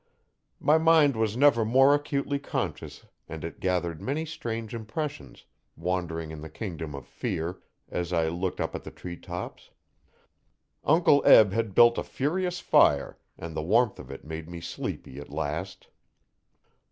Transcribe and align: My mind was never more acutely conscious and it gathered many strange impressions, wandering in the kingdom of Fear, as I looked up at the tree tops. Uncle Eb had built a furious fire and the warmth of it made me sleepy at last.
My 0.59 0.79
mind 0.79 1.15
was 1.15 1.37
never 1.37 1.63
more 1.63 1.93
acutely 1.93 2.39
conscious 2.39 3.05
and 3.29 3.43
it 3.43 3.59
gathered 3.59 4.01
many 4.01 4.25
strange 4.25 4.73
impressions, 4.73 5.45
wandering 5.77 6.31
in 6.31 6.41
the 6.41 6.49
kingdom 6.49 6.95
of 6.95 7.05
Fear, 7.05 7.59
as 7.87 8.11
I 8.11 8.27
looked 8.27 8.59
up 8.59 8.73
at 8.73 8.83
the 8.83 8.89
tree 8.89 9.15
tops. 9.15 9.69
Uncle 10.83 11.21
Eb 11.23 11.51
had 11.51 11.75
built 11.75 11.99
a 11.99 12.03
furious 12.03 12.59
fire 12.59 13.19
and 13.37 13.55
the 13.55 13.61
warmth 13.61 13.99
of 13.99 14.09
it 14.09 14.25
made 14.25 14.49
me 14.49 14.59
sleepy 14.59 15.19
at 15.19 15.29
last. 15.29 15.87